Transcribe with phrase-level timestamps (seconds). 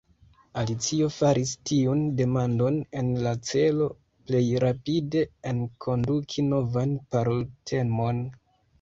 [0.59, 3.91] Alicio faris tiun demandon en la celo
[4.31, 8.29] plej rapide enkonduki novan paroltemon.